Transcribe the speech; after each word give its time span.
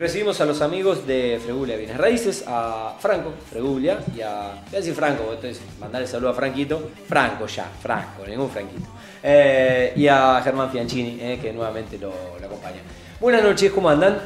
Recibimos 0.00 0.40
a 0.40 0.44
los 0.44 0.62
amigos 0.62 1.08
de 1.08 1.40
Fregulia 1.42 1.76
Bienes 1.76 1.96
Raíces, 1.96 2.44
a 2.46 2.94
Franco 3.00 3.32
Fregulia 3.50 3.98
y 4.16 4.20
a. 4.20 4.52
Voy 4.66 4.74
a 4.74 4.76
decir 4.76 4.94
Franco, 4.94 5.24
entonces 5.34 5.60
mandarle 5.80 6.06
saludo 6.06 6.30
a 6.30 6.34
Franquito. 6.34 6.92
Franco 7.08 7.48
ya, 7.48 7.68
Franco, 7.82 8.24
ningún 8.24 8.48
Franquito. 8.48 8.86
Eh, 9.20 9.94
y 9.96 10.06
a 10.06 10.40
Germán 10.44 10.70
Fiancini, 10.70 11.18
eh, 11.20 11.40
que 11.42 11.52
nuevamente 11.52 11.98
lo, 11.98 12.12
lo, 12.40 12.46
acompaña. 12.46 12.76
Buenas 13.20 13.42
noches, 13.42 13.72
¿cómo 13.72 13.90
andan? 13.90 14.18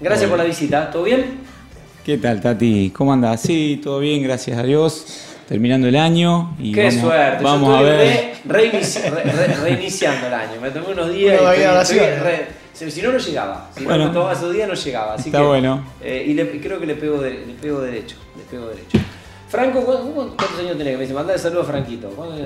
Gracias 0.00 0.30
por 0.30 0.38
la 0.38 0.44
visita, 0.44 0.88
¿todo 0.88 1.02
bien? 1.02 1.40
¿Qué 2.04 2.16
tal, 2.18 2.40
Tati? 2.40 2.90
¿Cómo 2.96 3.12
andas? 3.12 3.40
Sí, 3.40 3.80
todo 3.82 3.98
bien, 3.98 4.22
gracias 4.22 4.56
a 4.56 4.62
Dios. 4.62 5.24
Terminando 5.48 5.88
el 5.88 5.96
año 5.96 6.54
y 6.60 6.70
Qué 6.72 6.84
vamos, 6.84 7.00
suerte, 7.00 7.42
vamos 7.42 7.68
yo 7.70 7.76
a 7.76 7.82
ver. 7.82 7.98
re- 7.98 8.70
reinici- 8.70 9.02
re- 9.10 9.24
re- 9.24 9.54
reiniciando 9.56 10.28
el 10.28 10.34
año. 10.34 10.60
Me 10.60 10.70
tomé 10.70 10.92
unos 10.92 11.12
días 11.12 11.40
Una 11.40 11.56
y 11.56 11.60
estoy- 11.62 11.98
estoy 11.98 12.30
si, 12.90 13.02
no, 13.02 13.12
no 13.12 13.18
llegaba. 13.18 13.70
Si 13.76 13.84
Bueno. 13.84 14.06
no 14.06 14.12
tomaba 14.12 14.32
esos 14.32 14.52
días, 14.52 14.68
no 14.68 14.74
llegaba. 14.74 15.14
Así 15.14 15.28
Está 15.28 15.38
que, 15.38 15.44
bueno. 15.46 15.84
eh, 16.02 16.24
y 16.26 16.34
le- 16.34 16.60
creo 16.60 16.78
que 16.80 16.86
le 16.86 16.94
pego, 16.94 17.20
de- 17.20 17.46
le 17.46 17.54
pego 17.54 17.80
derecho. 17.80 18.16
Le 18.36 18.42
pego 18.44 18.68
derecho. 18.68 18.98
Franco, 19.48 19.80
¿cu- 19.84 20.12
cu- 20.14 20.34
¿cuántos 20.36 20.58
años 20.58 20.76
tenés? 20.76 20.94
Me 20.96 21.02
dice, 21.02 21.14
mandale 21.14 21.38
saludo 21.38 21.62
a 21.62 21.64
Franquito. 21.64 22.08
¿Cuántos- 22.10 22.38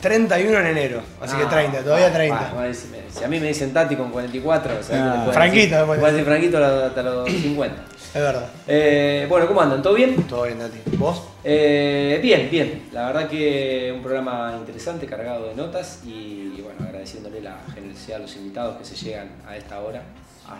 31 0.00 0.58
en 0.60 0.66
enero, 0.68 1.02
así 1.20 1.36
que 1.36 1.42
Ah, 1.42 1.48
30, 1.50 1.82
todavía 1.82 2.06
ah, 2.06 2.12
30. 2.12 2.52
ah, 2.56 2.66
si, 2.72 2.88
me- 2.88 3.10
si 3.10 3.22
a 3.22 3.28
mí 3.28 3.38
me 3.38 3.48
dicen 3.48 3.70
Tati 3.72 3.96
con 3.96 4.10
44, 4.10 4.72
o 4.80 4.82
sea, 4.82 5.12
Ah. 5.22 5.26
que 5.26 5.32
Franquito, 5.32 5.74
decir- 5.76 5.86
después. 5.88 6.12
decir 6.12 6.24
Franquito 6.24 6.64
hasta 6.64 7.02
los 7.02 7.28
50. 7.30 7.82
Es 8.14 8.20
verdad. 8.20 8.46
Eh, 8.66 9.26
bueno, 9.28 9.46
¿cómo 9.46 9.60
andan? 9.60 9.82
¿Todo 9.82 9.92
bien? 9.94 10.16
Todo 10.24 10.44
bien, 10.44 10.58
Nati. 10.58 10.78
¿Vos? 10.96 11.22
Eh, 11.44 12.18
bien, 12.22 12.48
bien. 12.50 12.88
La 12.92 13.06
verdad 13.08 13.28
que 13.28 13.92
un 13.94 14.02
programa 14.02 14.54
interesante, 14.58 15.06
cargado 15.06 15.48
de 15.48 15.54
notas 15.54 16.00
y, 16.06 16.54
y 16.56 16.62
bueno, 16.64 16.89
agradeciéndole 17.10 17.40
la 17.40 17.58
generosidad 17.74 18.16
a 18.18 18.20
los 18.22 18.36
invitados 18.36 18.78
que 18.78 18.84
se 18.84 18.94
llegan 19.04 19.28
a 19.46 19.56
esta 19.56 19.80
hora 19.80 20.02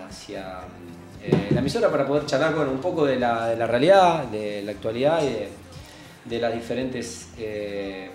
hacia 0.08 0.60
eh, 1.22 1.48
la 1.50 1.60
emisora 1.60 1.90
para 1.90 2.06
poder 2.06 2.26
charlar 2.26 2.54
bueno, 2.54 2.72
un 2.72 2.80
poco 2.80 3.04
de 3.06 3.16
la, 3.18 3.48
de 3.48 3.56
la 3.56 3.66
realidad, 3.66 4.24
de 4.24 4.62
la 4.62 4.72
actualidad 4.72 5.22
y 5.22 5.26
de, 5.26 5.48
de 6.24 6.38
las 6.40 6.52
diferentes 6.54 7.28
eh, 7.38 8.10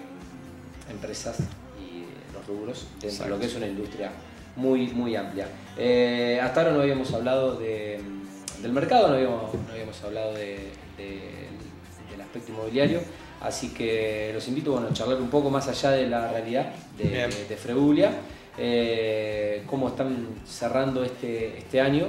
empresas 0.89 1.37
y 1.79 2.05
los 2.33 2.45
rubros 2.47 2.87
dentro 2.99 3.25
de 3.25 3.29
lo 3.31 3.39
que 3.39 3.45
es 3.45 3.55
una 3.55 3.67
industria 3.67 4.11
muy, 4.57 4.87
muy 4.89 5.15
amplia. 5.15 5.47
Eh, 5.77 6.39
hasta 6.41 6.61
ahora 6.61 6.73
no 6.73 6.81
habíamos 6.81 7.13
hablado 7.13 7.55
de, 7.55 7.99
del 8.61 8.71
mercado, 8.71 9.09
no 9.09 9.15
habíamos, 9.15 9.53
no 9.53 9.71
habíamos 9.71 10.01
hablado 10.03 10.33
de- 10.33 10.71
de- 10.97 11.45
del 12.11 12.21
aspecto 12.21 12.51
inmobiliario, 12.51 13.01
así 13.41 13.69
que 13.69 14.31
los 14.33 14.47
invito 14.47 14.71
bueno, 14.71 14.87
a 14.89 14.93
charlar 14.93 15.17
un 15.21 15.29
poco 15.29 15.49
más 15.49 15.67
allá 15.67 15.91
de 15.91 16.07
la 16.07 16.31
realidad 16.31 16.67
de, 16.97 17.03
de, 17.09 17.45
de 17.49 17.57
Fregulia, 17.57 18.11
eh, 18.57 19.63
cómo 19.67 19.89
están 19.89 20.15
cerrando 20.47 21.03
este, 21.03 21.57
este 21.57 21.81
año 21.81 22.07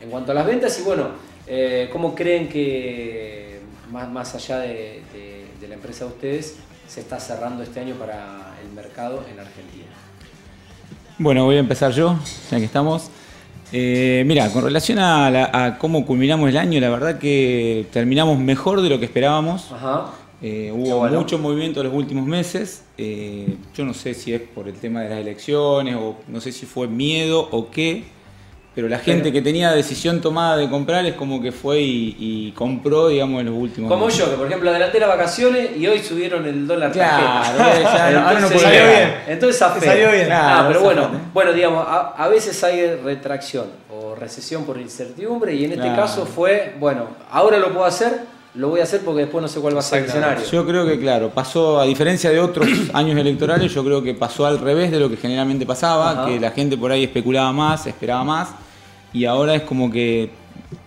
en 0.00 0.10
cuanto 0.10 0.32
a 0.32 0.34
las 0.34 0.46
ventas 0.46 0.78
y 0.78 0.82
bueno, 0.82 1.08
eh, 1.46 1.88
cómo 1.92 2.14
creen 2.14 2.48
que 2.48 3.60
más, 3.90 4.08
más 4.10 4.34
allá 4.34 4.58
de, 4.60 5.02
de- 5.12 5.38
de 5.60 5.66
la 5.68 5.74
empresa 5.74 6.04
de 6.04 6.10
ustedes 6.12 6.56
se 6.86 7.00
está 7.00 7.18
cerrando 7.18 7.62
este 7.64 7.80
año 7.80 7.94
para 7.96 8.54
el 8.62 8.70
mercado 8.74 9.24
en 9.30 9.40
Argentina. 9.40 9.86
Bueno, 11.18 11.44
voy 11.44 11.56
a 11.56 11.58
empezar 11.58 11.90
yo, 11.92 12.16
ya 12.50 12.58
que 12.58 12.64
estamos. 12.64 13.10
Eh, 13.72 14.22
mira, 14.24 14.48
con 14.52 14.62
relación 14.64 14.98
a, 15.00 15.30
la- 15.30 15.50
a 15.52 15.78
cómo 15.78 16.06
culminamos 16.06 16.48
el 16.48 16.56
año, 16.56 16.80
la 16.80 16.90
verdad 16.90 17.18
que 17.18 17.86
terminamos 17.92 18.38
mejor 18.38 18.80
de 18.82 18.88
lo 18.88 18.98
que 19.00 19.06
esperábamos. 19.06 19.72
Ajá. 19.72 20.06
Eh, 20.40 20.70
hubo 20.72 20.98
bueno. 20.98 21.18
mucho 21.18 21.36
movimiento 21.38 21.80
en 21.80 21.86
los 21.88 21.94
últimos 21.96 22.24
meses. 22.26 22.84
Eh, 22.96 23.56
yo 23.74 23.84
no 23.84 23.92
sé 23.94 24.14
si 24.14 24.32
es 24.32 24.40
por 24.40 24.68
el 24.68 24.74
tema 24.74 25.02
de 25.02 25.08
las 25.10 25.18
elecciones 25.18 25.96
o 25.96 26.16
no 26.28 26.40
sé 26.40 26.52
si 26.52 26.64
fue 26.66 26.86
miedo 26.86 27.48
o 27.50 27.70
qué, 27.70 28.04
pero 28.72 28.88
la 28.88 29.00
gente 29.00 29.24
Pero- 29.24 29.32
que 29.32 29.42
tenía 29.42 29.72
decisión 29.72 30.20
tomada 30.20 30.56
de 30.56 30.70
comprar 30.70 31.04
es 31.06 31.14
como 31.14 31.42
que 31.42 31.50
fue 31.50 31.80
y, 31.80 32.14
y 32.20 32.52
compró, 32.52 33.08
digamos, 33.08 33.40
en 33.40 33.46
los 33.46 33.56
últimos 33.56 33.90
Como 33.90 34.06
meses. 34.06 34.20
yo, 34.20 34.30
que 34.30 34.36
por 34.36 34.46
ejemplo 34.46 34.70
adelanté 34.70 35.00
las 35.00 35.08
vacaciones 35.08 35.76
y 35.76 35.84
hoy 35.88 35.98
subieron 35.98 36.46
el 36.46 36.68
dólar 36.68 36.92
Claro, 36.92 37.26
tarjeta. 37.60 37.96
ya 37.96 38.10
no- 38.20 38.28
ahora 38.28 38.40
no 38.40 38.46
puedo 38.48 38.60
Salió 38.60 38.86
bien. 38.86 39.14
Entonces 39.26 39.58
zafé. 39.58 39.80
Te 39.80 39.86
salió 39.86 40.12
bien. 40.12 40.28
Ah, 40.30 40.46
Claro, 40.60 40.68
pero 40.68 40.80
bueno, 40.82 41.10
bueno, 41.34 41.52
digamos, 41.52 41.84
a, 41.84 42.10
a 42.16 42.28
veces 42.28 42.62
hay 42.62 42.94
retracción 42.94 43.66
o 43.90 44.14
recesión 44.14 44.64
por 44.64 44.78
incertidumbre 44.80 45.52
y 45.54 45.64
en 45.64 45.72
este 45.72 45.82
Claro. 45.82 46.02
caso 46.02 46.24
fue, 46.26 46.74
bueno, 46.78 47.06
ahora 47.32 47.58
lo 47.58 47.72
puedo 47.72 47.84
hacer, 47.86 48.20
lo 48.54 48.68
voy 48.70 48.80
a 48.80 48.84
hacer 48.84 49.02
porque 49.04 49.20
después 49.22 49.42
no 49.42 49.48
sé 49.48 49.60
cuál 49.60 49.74
va 49.76 49.80
a 49.80 49.82
ser 49.82 50.02
el 50.02 50.08
escenario. 50.08 50.44
Yo 50.50 50.66
creo 50.66 50.86
que, 50.86 50.98
claro, 50.98 51.30
pasó, 51.30 51.78
a 51.80 51.84
diferencia 51.84 52.30
de 52.30 52.40
otros 52.40 52.66
años 52.94 53.16
electorales, 53.18 53.72
yo 53.72 53.84
creo 53.84 54.02
que 54.02 54.14
pasó 54.14 54.46
al 54.46 54.58
revés 54.58 54.90
de 54.90 54.98
lo 55.00 55.08
que 55.08 55.16
generalmente 55.16 55.64
pasaba, 55.66 56.10
Ajá. 56.12 56.26
que 56.26 56.40
la 56.40 56.50
gente 56.50 56.76
por 56.76 56.90
ahí 56.90 57.04
especulaba 57.04 57.52
más, 57.52 57.86
esperaba 57.86 58.24
más, 58.24 58.48
y 59.12 59.24
ahora 59.26 59.54
es 59.54 59.62
como 59.62 59.90
que, 59.90 60.30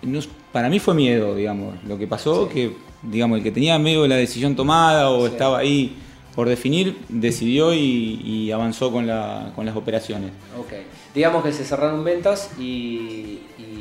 no- 0.02 0.20
para 0.52 0.68
mí 0.68 0.78
fue 0.78 0.94
miedo, 0.94 1.34
digamos, 1.34 1.74
lo 1.86 1.96
que 1.96 2.06
pasó, 2.06 2.46
Sí. 2.48 2.54
que, 2.54 2.76
digamos, 3.02 3.38
el 3.38 3.44
que 3.44 3.50
tenía 3.52 3.78
medio 3.78 4.06
la 4.06 4.16
decisión 4.16 4.54
tomada 4.54 5.08
o 5.10 5.26
Sí. 5.26 5.32
estaba 5.32 5.58
ahí 5.58 5.96
por 6.34 6.48
definir, 6.48 6.98
decidió 7.08 7.72
y, 7.74 8.20
y 8.24 8.50
avanzó 8.52 8.90
con, 8.92 9.06
la- 9.06 9.52
con 9.54 9.64
las 9.66 9.76
operaciones. 9.76 10.30
Ok. 10.58 10.72
Digamos 11.14 11.42
que 11.44 11.52
se 11.52 11.64
cerraron 11.64 12.04
ventas 12.04 12.50
y, 12.58 13.40
y 13.58 13.71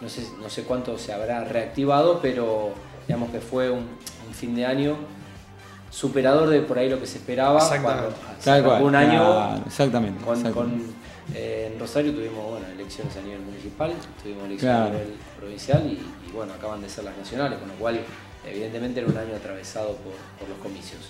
no, 0.00 0.08
sé, 0.08 0.22
no 0.40 0.48
sé 0.48 0.62
cuánto 0.64 0.98
se 0.98 1.12
habrá 1.12 1.44
reactivado, 1.44 2.20
pero 2.20 2.70
digamos 3.06 3.30
que 3.30 3.40
fue 3.40 3.70
un, 3.70 3.86
un 4.26 4.34
fin 4.34 4.54
de 4.54 4.66
año 4.66 4.96
superador 5.90 6.48
de 6.50 6.60
por 6.60 6.78
ahí 6.78 6.88
lo 6.88 7.00
que 7.00 7.06
se 7.06 7.18
esperaba. 7.18 7.58
Exactamente. 7.60 8.14
Cuando 8.44 8.84
un 8.86 8.94
año 8.94 9.62
exactamente. 9.66 10.24
con, 10.24 10.36
exactamente. 10.38 10.84
con, 10.84 10.94
eh, 11.34 11.70
en 11.72 11.80
Rosario 11.80 12.12
tuvimos 12.12 12.50
bueno, 12.50 12.66
elecciones 12.68 13.16
a 13.16 13.20
nivel 13.22 13.40
municipal, 13.40 13.92
tuvimos 14.22 14.44
elecciones 14.44 14.60
Claro. 14.76 14.86
a 14.88 14.92
nivel 15.00 15.14
provincial 15.38 15.86
y, 15.86 16.28
y, 16.28 16.32
bueno, 16.32 16.52
acaban 16.54 16.80
de 16.82 16.88
ser 16.88 17.04
las 17.04 17.16
nacionales, 17.16 17.58
con 17.58 17.68
lo 17.68 17.74
cual 17.74 18.00
evidentemente 18.46 19.00
era 19.00 19.08
un 19.08 19.16
año 19.16 19.34
atravesado 19.36 19.96
por, 19.96 20.12
por 20.38 20.48
los 20.48 20.58
comicios. 20.58 21.00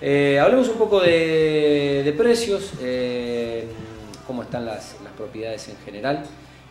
Eh, 0.00 0.40
hablemos 0.40 0.68
un 0.68 0.76
poco 0.78 1.00
de, 1.00 2.02
de 2.04 2.12
precios, 2.12 2.72
eh, 2.80 3.66
cómo 4.26 4.42
están 4.42 4.64
las, 4.66 4.96
las 5.04 5.12
propiedades 5.12 5.68
en 5.68 5.76
general 5.84 6.24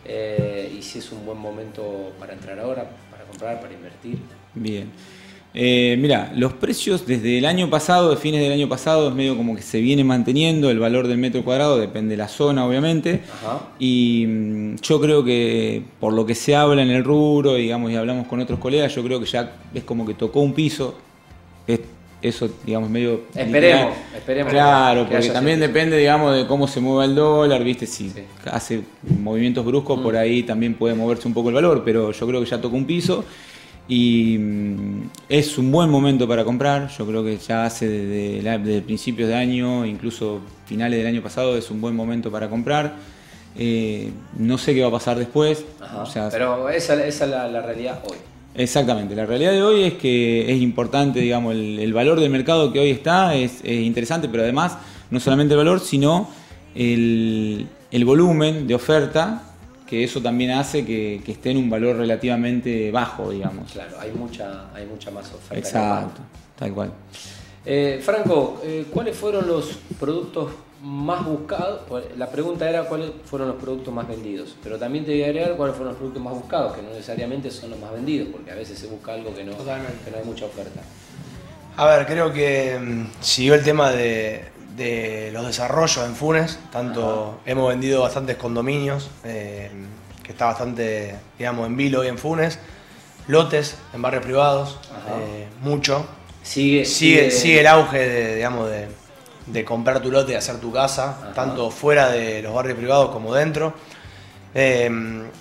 eh, 0.06 0.74
y 0.78 0.82
si 0.82 1.00
es 1.00 1.12
un 1.12 1.26
buen 1.26 1.38
momento 1.38 2.12
para 2.20 2.34
entrar 2.34 2.60
ahora, 2.60 2.90
para 3.12 3.24
comprar, 3.26 3.62
para 3.62 3.74
invertir. 3.74 4.18
Bien. 4.54 4.90
Eh, 5.54 5.98
mira, 6.00 6.32
los 6.34 6.54
precios 6.54 7.06
desde 7.06 7.38
el 7.38 7.46
año 7.46 7.70
pasado, 7.70 8.10
de 8.10 8.16
fines 8.16 8.42
del 8.42 8.54
año 8.54 8.70
pasado, 8.70 9.10
es 9.10 9.16
medio 9.16 9.36
como 9.36 9.54
que 9.54 9.62
se 9.62 9.82
viene 9.82 10.02
manteniendo 10.04 10.70
el 10.70 10.80
valor 10.80 11.08
del 11.10 11.18
metro 11.18 11.44
cuadrado, 11.44 11.78
depende 11.78 12.12
de 12.12 12.18
la 12.18 12.30
zona, 12.30 12.66
obviamente. 12.66 13.22
Ajá. 13.44 13.68
Y 13.78 14.26
mm, 14.28 14.76
yo 14.78 15.02
creo 15.02 15.26
que 15.26 15.84
por 16.00 16.14
lo 16.14 16.26
que 16.26 16.36
se 16.36 16.56
habla 16.56 16.82
en 16.82 16.90
el 16.90 17.04
rubro, 17.04 17.56
digamos, 17.56 17.92
y 17.92 17.96
hablamos 17.98 18.28
con 18.28 18.40
otros 18.40 18.60
colegas, 18.60 18.96
yo 18.96 19.04
creo 19.04 19.20
que 19.20 19.26
ya 19.26 19.52
es 19.74 19.84
como 19.84 20.06
que 20.06 20.14
tocó 20.14 20.40
un 20.40 20.54
piso. 20.54 20.96
Es- 21.68 21.82
eso, 22.22 22.50
digamos, 22.66 22.90
medio. 22.90 23.22
Esperemos, 23.36 23.96
esperemos. 24.16 24.52
Claro, 24.54 25.06
que 25.08 25.16
porque 25.16 25.30
también 25.30 25.60
depende, 25.60 25.98
digamos, 25.98 26.36
de 26.36 26.46
cómo 26.48 26.68
se 26.68 26.80
mueva 26.80 27.06
el 27.06 27.16
dólar, 27.16 27.64
¿viste? 27.64 27.88
Si 27.88 28.10
Sí. 28.10 28.24
hace 28.46 28.82
movimientos 29.22 29.66
bruscos, 29.66 30.00
Mm. 30.00 30.04
por 30.04 30.16
ahí 30.18 30.44
también 30.44 30.76
puede 30.76 30.94
moverse 30.96 31.28
un 31.28 31.34
poco 31.34 31.50
el 31.50 31.56
valor, 31.56 31.82
pero 31.84 32.12
yo 32.12 32.28
creo 32.28 32.40
que 32.44 32.50
ya 32.50 32.62
tocó 32.62 32.76
un 32.78 32.86
piso 32.86 33.26
y 33.88 34.38
mm, 34.40 35.10
es 35.30 35.58
un 35.58 35.72
buen 35.72 35.90
momento 35.90 36.28
para 36.28 36.44
comprar. 36.44 36.90
Yo 36.98 37.06
creo 37.08 37.24
que 37.24 37.38
ya 37.38 37.66
hace 37.66 37.88
desde, 37.90 38.42
la- 38.44 38.58
desde 38.58 38.82
principios 38.82 39.28
de 39.28 39.36
año, 39.36 39.86
incluso 39.86 40.40
finales 40.66 41.00
del 41.00 41.08
año 41.08 41.22
pasado, 41.24 41.58
es 41.58 41.72
un 41.72 41.82
buen 41.82 41.96
momento 41.96 42.32
para 42.32 42.50
comprar. 42.50 42.96
Eh, 43.58 44.12
no 44.38 44.58
sé 44.58 44.74
qué 44.74 44.82
va 44.82 44.88
a 44.88 44.92
pasar 44.92 45.18
después. 45.18 45.66
Ajá. 45.82 46.04
o 46.04 46.06
sea, 46.06 46.30
Pero 46.30 46.70
esa, 46.70 46.94
esa 47.06 47.26
es 47.26 47.32
la, 47.32 47.48
la 47.50 47.62
realidad 47.62 48.00
hoy. 48.10 48.18
Exactamente, 48.54 49.16
la 49.16 49.26
realidad 49.26 49.52
de 49.52 49.64
hoy 49.64 49.84
es 49.84 49.94
que 49.94 50.52
es 50.52 50.62
importante, 50.62 51.20
digamos, 51.20 51.54
el, 51.54 51.80
el 51.80 51.94
valor 51.94 52.20
del 52.20 52.30
mercado 52.30 52.74
que 52.74 52.80
hoy 52.80 52.90
está 52.90 53.34
es, 53.36 53.62
es 53.64 53.82
interesante, 53.82 54.28
pero 54.28 54.44
además 54.44 54.78
no 55.10 55.20
solamente 55.20 55.54
el 55.54 55.58
valor, 55.60 55.80
sino 55.80 56.30
el, 56.76 57.68
el 57.92 58.06
volumen 58.06 58.68
de 58.68 58.76
oferta, 58.76 59.44
que 59.88 60.04
eso 60.04 60.22
también 60.22 60.52
hace 60.52 60.86
que, 60.86 61.22
que 61.26 61.34
esté 61.34 61.52
en 61.52 61.58
un 61.58 61.70
valor 61.70 61.98
relativamente 61.98 62.92
bajo, 62.92 63.32
digamos. 63.32 63.72
Claro, 63.72 63.98
hay 64.00 64.12
mucha, 64.12 64.74
hay 64.74 64.86
mucha 64.86 65.12
más 65.12 65.28
oferta. 65.34 65.58
Exacto, 65.58 66.22
tal 66.58 66.74
cual. 66.74 66.92
Eh, 67.66 68.02
Franco, 68.04 68.62
eh, 68.64 68.86
¿cuáles 68.92 69.16
fueron 69.16 69.48
los 69.48 69.80
productos 70.00 70.52
más 70.82 71.26
buscados? 71.26 71.82
La 72.18 72.30
pregunta 72.30 72.70
era 72.70 72.86
cuáles 72.86 73.12
fueron 73.26 73.50
los 73.50 73.58
productos 73.58 73.94
más 73.94 74.08
vendidos, 74.08 74.56
pero 74.64 74.78
también 74.78 75.06
te 75.06 75.12
voy 75.12 75.24
a 75.24 75.26
agregar 75.28 75.56
cuáles 75.56 75.76
fueron 75.76 75.94
los 75.94 75.98
productos 75.98 76.24
más 76.24 76.34
buscados, 76.34 76.74
que 76.74 76.82
no 76.82 76.90
necesariamente 76.90 77.52
son 77.52 77.72
los 77.72 77.80
más 77.80 77.92
vendidos, 77.92 78.30
porque 78.32 78.52
a 78.52 78.56
veces 78.56 78.80
se 78.80 78.88
busca 78.88 79.14
algo 79.14 79.34
que 79.34 79.44
no, 79.44 79.58
que 79.58 80.12
no 80.12 80.18
hay 80.18 80.26
mucha 80.26 80.46
oferta. 80.46 80.82
A 81.78 81.86
ver, 81.86 82.06
creo 82.06 82.34
que 82.34 82.78
mm, 82.80 83.22
siguió 83.22 83.56
el 83.56 83.64
tema 83.64 83.92
de, 83.92 84.52
de 84.76 85.30
los 85.32 85.46
desarrollos 85.46 86.06
en 86.06 86.16
Funes. 86.16 86.60
Tanto 86.72 87.40
hemos 87.46 87.70
vendido 87.70 88.02
bastantes 88.02 88.38
condominios, 88.38 89.10
eh, 89.24 89.70
que 90.24 90.32
está 90.32 90.46
bastante, 90.46 91.16
digamos, 91.38 91.68
en 91.68 91.78
vilo 91.78 92.02
hoy 92.02 92.08
en 92.08 92.18
Funes. 92.18 92.60
Lotes 93.28 93.78
en 93.94 94.02
barrios 94.02 94.24
privados, 94.24 94.80
eh, 95.20 95.48
mucho. 95.62 96.06
Sigue, 96.44 96.86
Sigue, 96.86 97.30
sigue 97.30 97.60
el 97.60 97.68
auge 97.68 98.00
de, 98.00 98.36
digamos, 98.38 98.70
de, 98.70 98.88
de 99.46 99.66
comprar 99.66 100.02
tu 100.02 100.12
lote 100.12 100.34
y 100.34 100.36
hacer 100.36 100.58
tu 100.58 100.72
casa, 100.72 101.18
Ajá. 101.22 101.34
tanto 101.34 101.72
fuera 101.72 102.10
de 102.10 102.42
los 102.42 102.54
barrios 102.54 102.78
privados 102.78 103.12
como 103.12 103.34
dentro. 103.34 103.74
Eh, 104.54 104.90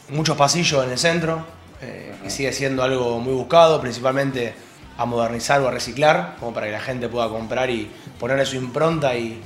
muchos 0.09 0.37
pasillos 0.37 0.85
en 0.85 0.91
el 0.91 0.99
centro, 0.99 1.45
eh, 1.83 2.15
que 2.23 2.31
sigue 2.31 2.53
siendo 2.53 2.83
algo 2.83 3.19
muy 3.21 3.35
buscado, 3.35 3.81
principalmente 3.81 4.55
a 4.97 5.05
modernizar 5.05 5.61
o 5.63 5.69
a 5.69 5.71
reciclar, 5.71 6.37
como 6.39 6.53
para 6.53 6.67
que 6.67 6.73
la 6.73 6.81
gente 6.81 7.09
pueda 7.09 7.29
comprar 7.29 7.71
y 7.71 7.91
ponerle 8.19 8.45
su 8.47 8.57
impronta 8.57 9.17
y, 9.17 9.41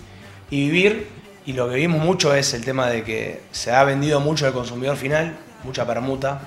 y 0.51 0.69
vivir. 0.69 1.09
Y 1.47 1.53
lo 1.53 1.69
que 1.69 1.77
vimos 1.77 2.03
mucho 2.03 2.35
es 2.35 2.55
el 2.55 2.65
tema 2.65 2.89
de 2.89 3.05
que 3.05 3.43
se 3.53 3.71
ha 3.71 3.85
vendido 3.85 4.21
mucho 4.21 4.47
al 4.47 4.53
consumidor 4.53 4.97
final, 4.97 5.37
mucha 5.63 5.87
permuta. 5.87 6.41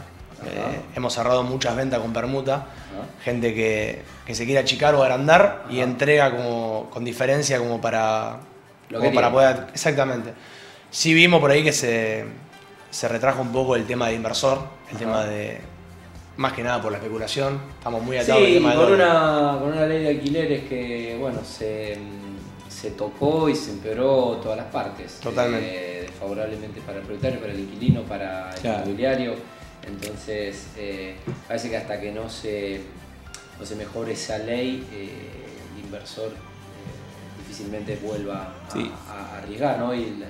Eh, 0.46 0.80
hemos 0.96 1.14
cerrado 1.14 1.44
muchas 1.44 1.76
ventas 1.76 2.00
con 2.00 2.14
permuta. 2.14 2.66
Gente 3.24 3.54
que, 3.54 4.02
que 4.26 4.36
se 4.36 4.46
quiere 4.46 4.60
achicar 4.60 4.94
o 4.96 5.04
agrandar 5.04 5.66
y 5.70 5.80
entrega 5.80 6.36
como, 6.36 6.90
con 6.92 7.04
diferencia 7.04 7.58
como 7.60 7.82
para, 7.82 8.38
Lo 8.90 9.00
como 9.00 9.10
que 9.10 9.16
para 9.16 9.32
poder... 9.32 9.68
Exactamente. 9.74 10.34
Sí 10.90 11.14
vimos 11.14 11.40
por 11.42 11.52
ahí 11.52 11.64
que 11.64 11.74
se, 11.74 12.26
se 12.90 13.08
retrajo 13.08 13.42
un 13.42 13.52
poco 13.52 13.76
el 13.76 13.86
tema 13.86 14.08
del 14.08 14.16
inversor, 14.18 14.60
el 14.90 14.96
Ajá. 14.96 15.00
tema 15.00 15.24
de... 15.26 15.60
Más 16.38 16.54
que 16.54 16.62
nada 16.64 16.80
por 16.82 16.92
la 16.92 17.00
especulación. 17.00 17.60
Estamos 17.80 18.04
muy 18.04 18.18
atados 18.18 18.42
al 18.42 18.48
Sí, 18.48 18.54
tema 18.54 18.70
del 18.70 18.80
con 18.80 18.94
una, 18.94 19.58
con 19.60 19.72
una 19.74 19.86
ley 19.88 20.04
de 20.04 20.10
alquileres 20.10 20.64
que, 20.70 21.18
bueno, 21.20 21.40
se, 21.44 21.98
se 22.70 22.92
tocó 22.92 23.50
y 23.50 23.56
se 23.56 23.72
empeoró 23.72 24.38
todas 24.42 24.56
las 24.58 24.68
partes. 24.68 25.20
Totalmente. 25.20 25.68
Eh, 25.68 26.02
desfavorablemente 26.04 26.80
para 26.82 27.00
el 27.00 27.04
propietario, 27.06 27.40
para 27.40 27.54
el 27.54 27.60
inquilino, 27.62 28.02
para 28.04 28.52
el 28.54 28.62
Claro. 28.62 28.84
inmobiliario. 28.84 29.34
Entonces, 29.88 30.68
eh, 30.78 31.16
parece 31.48 31.70
que 31.70 31.78
hasta 31.78 32.00
que 32.00 32.12
no 32.12 32.30
se, 32.30 32.82
no 33.60 33.66
se 33.66 33.76
mejore 33.76 34.14
esa 34.14 34.38
ley, 34.40 34.86
eh, 34.92 35.10
el 35.78 35.86
inversor 35.86 36.28
eh, 36.30 37.38
difícilmente 37.40 37.96
vuelva 37.98 38.54
a, 38.68 38.72
Sí. 38.72 38.92
a 39.10 39.38
arriesgar, 39.38 39.80
¿no? 39.80 39.94
Y 39.94 40.18
la, 40.18 40.28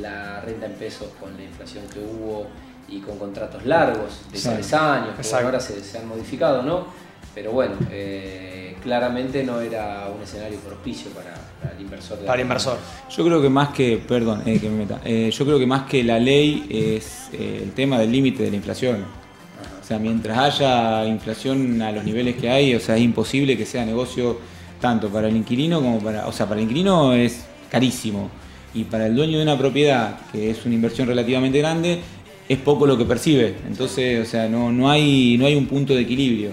la 0.00 0.40
renta 0.42 0.66
en 0.66 0.72
pesos 0.74 1.08
con 1.20 1.36
la 1.36 1.42
inflación 1.42 1.84
que 1.88 2.00
hubo 2.00 2.46
y 2.88 3.00
con 3.00 3.18
contratos 3.18 3.64
largos 3.64 4.20
de 4.30 4.38
tres 4.38 4.72
años, 4.74 5.14
que 5.18 5.34
ahora 5.34 5.58
se, 5.58 5.82
se 5.82 5.98
han 5.98 6.06
modificado, 6.06 6.62
¿no? 6.62 6.86
Pero 7.34 7.52
bueno, 7.52 7.74
eh, 7.90 8.76
claramente 8.82 9.42
no 9.42 9.60
era 9.60 10.08
un 10.14 10.22
escenario 10.22 10.58
propicio 10.60 11.10
para, 11.10 11.34
para 11.60 11.74
el 11.74 11.80
inversor. 11.80 12.18
de 12.18 12.26
Para 12.26 12.36
el 12.36 12.42
inversor. 12.42 12.78
Yo 13.10 13.24
creo 13.24 13.42
que 13.42 13.48
más 13.48 13.70
que, 13.70 13.96
perdón, 14.06 14.42
eh, 14.46 14.58
que 14.60 14.68
me 14.68 14.76
meta, 14.76 15.00
Eh, 15.04 15.30
yo 15.32 15.44
creo 15.44 15.58
que 15.58 15.66
más 15.66 15.86
que 15.86 16.04
la 16.04 16.18
ley 16.18 16.66
es 16.70 17.28
eh, 17.32 17.60
el 17.62 17.72
tema 17.72 17.98
del 17.98 18.12
límite 18.12 18.42
de 18.44 18.50
la 18.50 18.56
inflación. 18.56 18.96
Ajá. 18.96 19.80
O 19.82 19.84
sea, 19.84 19.98
mientras 19.98 20.38
haya 20.38 21.06
inflación 21.06 21.80
a 21.82 21.92
los 21.92 22.04
niveles 22.04 22.36
que 22.36 22.50
hay, 22.50 22.74
o 22.74 22.80
sea, 22.80 22.96
es 22.96 23.02
imposible 23.02 23.56
que 23.56 23.66
sea 23.66 23.84
negocio 23.84 24.38
tanto 24.80 25.08
para 25.08 25.28
el 25.28 25.36
inquilino 25.36 25.80
como 25.80 25.98
para, 26.00 26.26
o 26.26 26.32
sea, 26.32 26.46
para 26.46 26.60
el 26.60 26.64
inquilino 26.64 27.14
es 27.14 27.46
carísimo 27.70 28.28
y 28.74 28.84
para 28.84 29.06
el 29.06 29.16
dueño 29.16 29.38
de 29.38 29.44
una 29.44 29.56
propiedad 29.56 30.18
que 30.30 30.50
es 30.50 30.66
una 30.66 30.74
inversión 30.74 31.08
relativamente 31.08 31.58
grande 31.58 32.00
es 32.46 32.58
poco 32.58 32.86
lo 32.86 32.98
que 32.98 33.06
percibe. 33.06 33.54
Entonces, 33.66 34.26
o 34.26 34.30
sea, 34.30 34.46
no, 34.46 34.70
no 34.70 34.90
hay 34.90 35.38
no 35.38 35.46
hay 35.46 35.54
un 35.54 35.66
punto 35.66 35.94
de 35.94 36.02
equilibrio. 36.02 36.50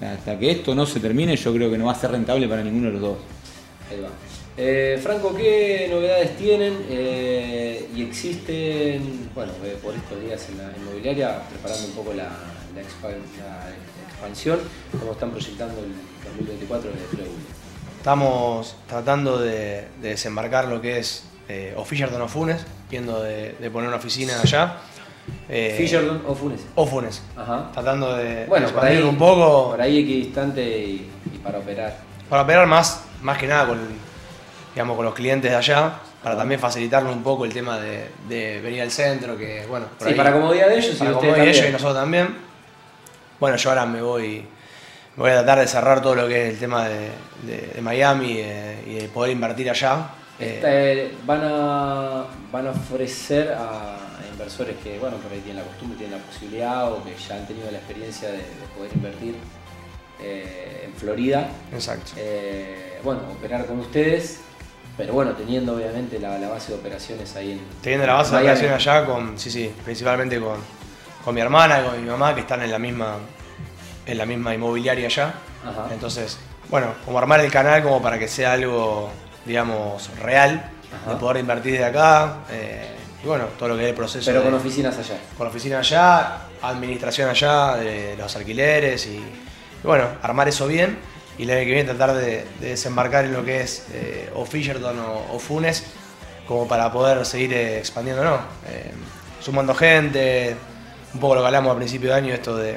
Hasta 0.00 0.38
que 0.38 0.50
esto 0.50 0.74
no 0.74 0.84
se 0.86 1.00
termine, 1.00 1.36
yo 1.36 1.52
creo 1.54 1.70
que 1.70 1.78
no 1.78 1.86
va 1.86 1.92
a 1.92 1.94
ser 1.98 2.10
rentable 2.10 2.46
para 2.48 2.62
ninguno 2.62 2.86
de 2.88 2.92
los 2.94 3.00
dos. 3.02 3.16
Ahí 3.90 4.00
va. 4.00 4.08
Eh, 4.56 5.00
Franco, 5.02 5.34
¿qué 5.34 5.88
novedades 5.90 6.36
tienen? 6.36 6.74
Eh, 6.88 7.88
y 7.94 8.02
existen, 8.02 9.30
bueno, 9.34 9.52
eh, 9.64 9.76
por 9.82 9.94
estos 9.94 10.20
días 10.22 10.46
en 10.50 10.58
la 10.58 10.72
inmobiliaria, 10.76 11.40
preparando 11.48 11.86
un 11.88 11.92
poco 11.92 12.12
la, 12.12 12.24
la 12.24 12.80
expa- 12.80 13.16
la 13.38 13.70
expansión, 14.10 14.60
¿cómo 14.98 15.12
están 15.12 15.30
proyectando 15.30 15.80
el 15.80 15.92
2024 16.38 16.90
desde 16.90 17.06
Fleury? 17.06 17.30
Estamos 17.98 18.76
tratando 18.88 19.38
de, 19.38 19.86
de 20.02 20.08
desembarcar 20.10 20.66
lo 20.68 20.80
que 20.80 20.98
es 20.98 21.24
eh, 21.48 21.74
o 21.76 21.84
Fisherton 21.84 22.20
o 22.22 22.28
Funes, 22.28 22.60
viendo 22.90 23.22
de, 23.22 23.52
de 23.60 23.70
poner 23.70 23.88
una 23.88 23.96
oficina 23.96 24.40
allá. 24.40 24.76
Eh, 25.48 25.74
Fisherton 25.76 26.22
o 26.26 26.34
Funes. 26.34 26.60
o 26.74 26.86
Funes. 26.86 27.22
Ajá. 27.36 27.70
Tratando 27.72 28.16
de 28.16 28.46
Bueno, 28.46 28.68
por 28.70 28.84
ahí, 28.84 29.02
un 29.02 29.16
poco 29.18 29.70
por 29.70 29.80
ahí 29.80 29.98
equidistante 29.98 30.62
y, 30.62 31.10
y 31.34 31.38
para 31.38 31.58
operar. 31.58 31.96
para 32.30 32.42
operar 32.42 32.66
más, 32.66 33.04
más 33.22 33.36
que 33.38 33.46
nada 33.46 33.66
con, 33.66 33.78
digamos, 34.74 34.96
con 34.96 35.04
los 35.04 35.14
clientes 35.14 35.50
de 35.50 35.56
allá, 35.56 35.92
para 36.22 36.34
Ah. 36.34 36.38
también 36.38 36.58
facilitarle 36.58 37.10
un 37.12 37.22
poco 37.22 37.44
el 37.44 37.52
tema 37.52 37.78
de, 37.78 38.08
de 38.28 38.60
venir 38.62 38.80
al 38.82 38.90
centro, 38.90 39.36
que 39.36 39.64
bueno, 39.68 39.86
por 39.98 40.06
Sí, 40.08 40.12
ahí- 40.14 40.16
para 40.16 40.32
comodidad 40.32 40.68
de 40.68 40.78
ellos 40.78 40.94
y 40.94 40.98
para 40.98 41.12
comodidad 41.12 41.36
de 41.36 41.50
ellos 41.50 41.66
y 41.68 41.72
nosotros 41.72 41.96
también. 41.96 42.34
Bueno, 43.38 43.56
yo 43.58 43.68
ahora 43.68 43.84
me 43.84 44.00
voy, 44.00 44.46
voy 45.16 45.30
a 45.30 45.34
tratar 45.34 45.58
de 45.58 45.66
cerrar 45.68 46.00
todo 46.00 46.14
lo 46.14 46.26
que 46.26 46.46
es 46.48 46.54
el 46.54 46.58
tema 46.58 46.88
de, 46.88 47.10
de- 47.42 47.72
de 47.74 47.80
Miami 47.82 48.36
eh, 48.38 48.82
y 48.86 48.94
de 48.94 49.08
poder 49.08 49.32
invertir 49.32 49.68
allá. 49.68 50.06
Eh, 50.40 50.54
Este, 51.10 51.16
van, 51.26 51.40
a, 51.44 52.24
van 52.50 52.66
a 52.68 52.70
ofrecer 52.70 53.52
a 53.52 53.96
inversores 54.34 54.76
que, 54.82 54.98
bueno, 54.98 55.16
por 55.18 55.32
ahí 55.32 55.40
tienen 55.40 55.62
la 55.62 55.68
costumbre, 55.70 55.96
tienen 55.98 56.18
la 56.18 56.24
posibilidad 56.24 56.92
o 56.92 57.02
que 57.02 57.14
ya 57.16 57.36
han 57.36 57.46
tenido 57.46 57.70
la 57.70 57.78
experiencia 57.78 58.28
de, 58.30 58.38
de 58.38 58.66
poder 58.76 58.90
invertir 58.94 59.34
eh, 60.20 60.82
en 60.86 60.94
Florida. 60.94 61.48
exacto. 61.72 62.12
Eh, 62.16 62.98
bueno, 63.02 63.20
operar 63.32 63.66
con 63.66 63.80
ustedes, 63.80 64.40
pero 64.96 65.12
bueno, 65.12 65.32
teniendo 65.32 65.74
obviamente 65.76 66.18
la, 66.18 66.38
la 66.38 66.48
base 66.48 66.72
de 66.72 66.78
operaciones 66.78 67.34
ahí 67.36 67.52
en 67.52 67.60
Teniendo 67.82 68.06
la 68.06 68.14
base 68.14 68.32
de 68.34 68.38
operaciones 68.42 68.86
allá 68.86 69.04
con, 69.06 69.38
sí, 69.38 69.50
sí, 69.50 69.72
principalmente 69.84 70.38
con, 70.40 70.58
con 71.24 71.34
mi 71.34 71.40
hermana 71.40 71.80
y 71.80 71.84
con 71.88 72.02
mi 72.04 72.08
mamá 72.10 72.34
que 72.34 72.40
están 72.42 72.62
en 72.62 72.70
la 72.70 72.78
misma, 72.78 73.16
en 74.06 74.18
la 74.18 74.26
misma 74.26 74.54
inmobiliaria 74.54 75.06
allá. 75.06 75.34
Ajá. 75.64 75.88
Entonces, 75.92 76.38
bueno, 76.70 76.88
como 77.04 77.18
armar 77.18 77.40
el 77.40 77.50
canal 77.50 77.82
como 77.82 78.00
para 78.02 78.18
que 78.18 78.28
sea 78.28 78.52
algo, 78.54 79.10
digamos, 79.44 80.10
real, 80.18 80.70
Ajá. 81.02 81.14
de 81.14 81.16
poder 81.20 81.38
invertir 81.38 81.78
de 81.78 81.84
acá. 81.84 82.38
eh, 82.50 82.90
y 83.24 83.26
bueno, 83.26 83.46
todo 83.58 83.70
lo 83.70 83.76
que 83.76 83.84
es 83.84 83.88
el 83.88 83.94
proceso. 83.94 84.26
Pero 84.26 84.40
de- 84.40 84.44
con 84.44 84.54
oficinas 84.54 84.98
allá. 84.98 85.16
con 85.38 85.46
oficina 85.48 85.78
allá, 85.78 86.38
administración 86.62 87.30
allá, 87.30 87.76
de 87.76 88.14
los 88.18 88.36
alquileres 88.36 89.06
y, 89.06 89.16
y 89.16 89.24
bueno, 89.86 90.06
armar 90.22 90.46
eso 90.48 90.66
bien 90.66 90.98
y 91.38 91.44
el 91.44 91.50
año 91.50 91.60
que 91.60 91.66
viene 91.72 91.84
tratar 91.84 92.14
de, 92.14 92.44
de 92.60 92.68
desembarcar 92.68 93.24
en 93.24 93.32
lo 93.32 93.44
que 93.44 93.62
es 93.62 93.86
eh, 93.92 94.30
o 94.34 94.44
Fisherton 94.44 94.98
o, 95.00 95.34
o 95.34 95.38
Funes 95.38 95.84
como 96.46 96.68
para 96.68 96.92
poder 96.92 97.24
seguir 97.24 97.52
eh, 97.54 97.78
expandiéndonos, 97.78 98.40
eh, 98.68 98.92
sumando 99.40 99.74
gente, 99.74 100.54
un 101.14 101.20
poco 101.20 101.34
lo 101.36 101.40
que 101.40 101.46
hablamos 101.46 101.72
a 101.72 101.76
principio 101.76 102.10
de 102.10 102.14
año, 102.16 102.34
esto 102.34 102.54
de, 102.56 102.76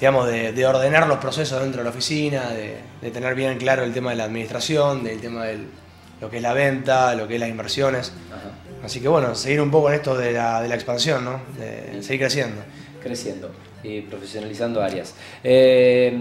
digamos, 0.00 0.26
de, 0.26 0.52
de 0.52 0.66
ordenar 0.66 1.06
los 1.06 1.18
procesos 1.18 1.60
dentro 1.60 1.80
de 1.80 1.84
la 1.84 1.90
oficina, 1.90 2.48
de, 2.50 2.78
de 3.02 3.10
tener 3.10 3.34
bien 3.34 3.58
claro 3.58 3.84
el 3.84 3.92
tema 3.92 4.10
de 4.10 4.16
la 4.16 4.24
administración, 4.24 5.04
del 5.04 5.20
tema 5.20 5.44
de 5.44 5.66
lo 6.20 6.30
que 6.30 6.36
es 6.38 6.42
la 6.42 6.52
venta, 6.54 7.14
lo 7.14 7.28
que 7.28 7.34
es 7.34 7.40
las 7.40 7.48
inversiones. 7.50 8.12
Ajá. 8.32 8.50
Así 8.84 9.00
que 9.00 9.08
bueno, 9.08 9.34
seguir 9.34 9.60
un 9.60 9.70
poco 9.70 9.88
en 9.88 9.94
esto 9.94 10.16
de 10.16 10.32
la, 10.32 10.60
de 10.60 10.68
la 10.68 10.74
expansión, 10.74 11.24
¿no? 11.24 11.40
De 11.58 12.02
seguir 12.02 12.20
creciendo. 12.20 12.62
creciendo 13.02 13.50
y 13.82 14.00
profesionalizando 14.02 14.82
áreas. 14.82 15.14
Eh, 15.42 16.12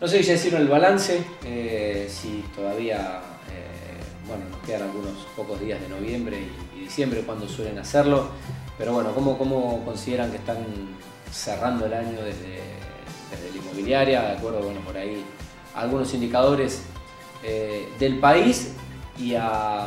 no 0.00 0.06
sé 0.08 0.18
si 0.18 0.24
ya 0.24 0.34
hicieron 0.34 0.62
el 0.62 0.68
balance, 0.68 1.22
eh, 1.44 2.06
si 2.10 2.44
todavía, 2.54 3.20
eh, 3.50 4.26
bueno, 4.26 4.44
nos 4.50 4.60
quedan 4.60 4.82
algunos 4.82 5.12
pocos 5.34 5.60
días 5.60 5.80
de 5.80 5.88
noviembre 5.88 6.38
y, 6.38 6.78
y 6.78 6.84
diciembre 6.84 7.22
cuando 7.22 7.48
suelen 7.48 7.78
hacerlo, 7.78 8.28
pero 8.76 8.92
bueno, 8.92 9.14
¿cómo, 9.14 9.38
¿cómo 9.38 9.82
consideran 9.84 10.30
que 10.30 10.36
están 10.36 10.58
cerrando 11.32 11.86
el 11.86 11.94
año 11.94 12.22
desde, 12.22 12.60
desde 13.30 13.50
la 13.50 13.56
inmobiliaria? 13.56 14.22
De 14.22 14.36
acuerdo, 14.36 14.62
bueno, 14.62 14.80
por 14.80 14.96
ahí 14.96 15.24
algunos 15.74 16.12
indicadores 16.14 16.82
del 17.98 18.18
país 18.18 18.72
y 19.18 19.34
a, 19.36 19.86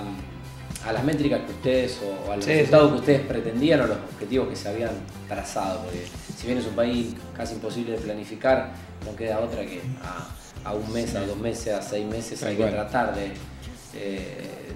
a 0.86 0.94
las 0.94 1.04
métricas 1.04 1.42
que 1.42 1.52
ustedes 1.52 2.00
o, 2.04 2.30
o 2.30 2.32
a 2.32 2.36
los 2.38 2.46
Sí, 2.46 2.52
resultados 2.54 2.88
sí. 2.88 2.94
que 2.94 3.00
ustedes 3.00 3.22
pretendían 3.28 3.82
o 3.82 3.88
los 3.88 3.98
objetivos 4.14 4.48
que 4.50 4.56
se 4.56 4.70
habían 4.70 4.92
trazado. 5.28 5.82
Porque 5.84 6.06
si 6.38 6.48
bien 6.48 6.60
es 6.60 6.66
un 6.66 6.74
país 6.76 7.16
casi 7.36 7.54
imposible 7.56 7.94
de 7.94 7.98
planificar, 8.00 8.72
no 9.06 9.16
queda 9.16 9.40
otra 9.40 9.62
que 9.66 9.82
a, 10.04 10.70
a 10.70 10.74
un 10.74 10.92
mes, 10.94 11.14
a 11.16 11.22
dos 11.26 11.38
meses, 11.38 11.74
a 11.74 11.82
seis 11.82 12.06
meses 12.06 12.40
Tal 12.40 12.50
hay 12.50 12.56
que 12.58 12.64
tratar 12.66 13.14
de, 13.16 13.32
eh, 13.96 14.72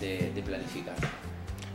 de, 0.00 0.32
de 0.34 0.42
planificar. 0.42 0.94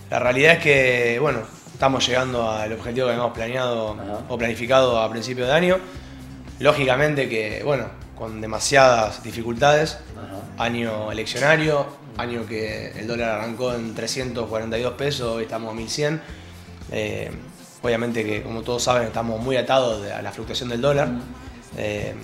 La 0.10 0.20
realidad 0.20 0.54
es 0.54 0.60
que, 0.60 1.20
bueno, 1.20 1.42
estamos 1.74 2.06
llegando 2.08 2.50
al 2.50 2.72
objetivo 2.74 3.08
que 3.08 3.14
habíamos 3.14 3.34
planeado 3.34 3.92
Ajá. 3.94 4.22
o 4.30 4.38
planificado 4.38 5.00
a 5.02 5.10
principio 5.12 5.46
de 5.46 5.52
año. 5.52 5.78
Lógicamente 6.60 7.30
que, 7.30 7.62
bueno, 7.64 7.86
con 8.18 8.42
demasiadas 8.42 9.22
dificultades, 9.22 10.00
Ajá. 10.16 10.64
año 10.64 11.12
eleccionario, 11.12 11.86
año 12.18 12.46
que 12.46 12.92
el 12.92 13.08
dólar 13.08 13.40
arrancó 13.40 13.74
en 13.74 13.94
342 13.94 14.94
pesos, 14.94 15.36
hoy 15.36 15.44
estamos 15.44 15.72
a 15.72 15.76
1100. 15.76 16.22
Eh, 16.92 17.32
obviamente 17.82 18.26
que, 18.26 18.42
como 18.42 18.62
todos 18.62 18.84
saben, 18.84 19.08
estamos 19.08 19.42
muy 19.42 19.58
atados 19.58 20.10
a 20.12 20.22
la 20.22 20.32
fluctuación 20.32 20.70
del 20.70 20.82
dólar, 20.82 21.10
eh, 21.78 22.16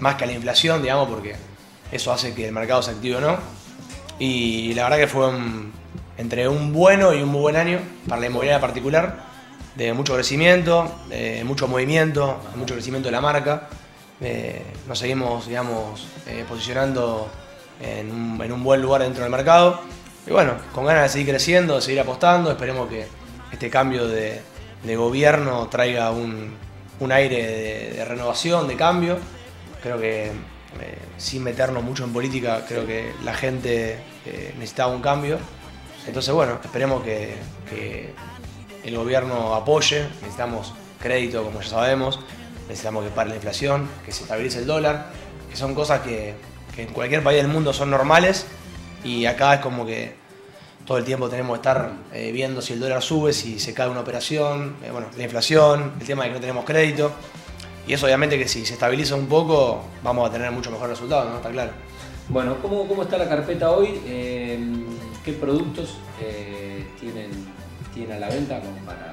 más 0.00 0.16
que 0.16 0.24
a 0.24 0.26
la 0.26 0.32
inflación, 0.32 0.82
digamos, 0.82 1.08
porque 1.08 1.36
eso 1.92 2.12
hace 2.12 2.34
que 2.34 2.46
el 2.46 2.52
mercado 2.52 2.82
se 2.82 2.90
active 2.90 3.16
o 3.16 3.20
no. 3.20 3.38
Y 4.18 4.74
la 4.74 4.84
verdad 4.84 4.98
que 4.98 5.06
fue 5.06 5.30
entre 6.18 6.48
un 6.48 6.72
bueno 6.72 7.12
y 7.12 7.22
un 7.22 7.28
muy 7.28 7.40
buen 7.42 7.56
año 7.56 7.78
para 8.08 8.20
la 8.20 8.26
inmobiliaria 8.26 8.60
particular, 8.60 9.24
de 9.74 9.92
mucho 9.92 10.14
crecimiento, 10.14 10.90
de 11.08 11.44
mucho 11.44 11.68
movimiento, 11.68 12.40
mucho 12.56 12.74
crecimiento 12.74 13.08
de 13.08 13.12
la 13.12 13.20
marca. 13.20 13.68
Eh, 14.20 14.62
nos 14.88 14.98
seguimos, 14.98 15.46
digamos, 15.46 16.06
eh, 16.26 16.44
posicionando 16.48 17.28
en 17.80 18.10
un, 18.10 18.42
en 18.42 18.52
un 18.52 18.64
buen 18.64 18.82
lugar 18.82 19.02
dentro 19.02 19.22
del 19.22 19.30
mercado. 19.30 19.80
Y 20.26 20.30
bueno, 20.30 20.54
con 20.74 20.84
ganas 20.84 21.04
de 21.04 21.08
seguir 21.08 21.28
creciendo, 21.28 21.76
de 21.76 21.82
seguir 21.82 22.00
apostando, 22.00 22.50
esperemos 22.50 22.88
que 22.88 23.06
este 23.52 23.70
cambio 23.70 24.08
de, 24.08 24.42
gobierno 24.96 25.68
traiga 25.68 26.10
un, 26.10 26.54
un 27.00 27.12
aire 27.12 27.94
de, 27.94 28.04
renovación, 28.04 28.66
de 28.66 28.76
cambio. 28.76 29.18
Creo 29.82 29.98
que 29.98 30.26
eh, 30.26 30.32
sin 31.16 31.44
meternos 31.44 31.82
mucho 31.82 32.04
en 32.04 32.12
política, 32.12 32.64
creo 32.66 32.86
que 32.86 33.12
la 33.24 33.34
gente 33.34 33.98
eh, 34.24 34.52
necesitaba 34.58 34.92
un 34.92 35.02
cambio. 35.02 35.38
Entonces, 36.06 36.32
bueno, 36.34 36.58
esperemos 36.62 37.02
que, 37.02 37.34
que 37.68 38.12
el 38.84 38.96
gobierno 38.96 39.54
apoye, 39.54 40.08
necesitamos 40.20 40.72
crédito, 41.00 41.44
como 41.44 41.60
ya 41.60 41.68
sabemos, 41.68 42.20
necesitamos 42.68 43.04
que 43.04 43.10
pare 43.10 43.30
la 43.30 43.36
inflación, 43.36 43.88
que 44.04 44.12
se 44.12 44.22
estabilice 44.22 44.58
el 44.58 44.66
dólar, 44.66 45.06
que 45.50 45.56
son 45.56 45.74
cosas 45.74 46.00
que, 46.00 46.34
que 46.76 46.82
en 46.82 46.92
cualquier 46.92 47.24
país 47.24 47.38
del 47.38 47.48
mundo 47.48 47.72
son 47.72 47.90
normales 47.90 48.46
y 49.02 49.24
acá 49.24 49.54
es 49.54 49.60
como 49.60 49.86
que 49.86 50.14
todo 50.84 50.98
el 50.98 51.04
tiempo 51.04 51.28
tenemos 51.28 51.54
que 51.54 51.60
estar 51.60 51.92
eh, 52.12 52.30
viendo 52.32 52.60
si 52.62 52.74
el 52.74 52.80
dólar 52.80 53.02
sube, 53.02 53.32
si 53.32 53.58
se 53.58 53.74
cae 53.74 53.88
una 53.88 54.00
operación, 54.00 54.76
eh, 54.84 54.90
bueno, 54.92 55.08
la 55.16 55.24
inflación, 55.24 55.94
el 55.98 56.06
tema 56.06 56.24
de 56.24 56.28
que 56.28 56.34
no 56.34 56.40
tenemos 56.40 56.64
crédito. 56.64 57.12
Y 57.88 57.92
eso 57.92 58.06
obviamente 58.06 58.38
que 58.38 58.46
si 58.46 58.66
se 58.66 58.74
estabiliza 58.74 59.14
un 59.14 59.26
poco 59.26 59.84
vamos 60.02 60.28
a 60.28 60.32
tener 60.32 60.50
mucho 60.52 60.70
mejor 60.70 60.90
resultado, 60.90 61.30
¿no? 61.30 61.36
Está 61.36 61.50
claro. 61.50 61.72
Bueno, 62.28 62.56
¿cómo, 62.60 62.86
cómo 62.86 63.02
está 63.02 63.16
la 63.16 63.28
carpeta 63.28 63.70
hoy? 63.70 64.00
Eh, 64.04 64.58
¿Qué 65.24 65.32
productos 65.32 65.96
tienen, 67.00 67.30
tienen 67.94 68.16
a 68.16 68.20
la 68.20 68.28
venta 68.28 68.60
como 68.60 68.76
para, 68.84 69.12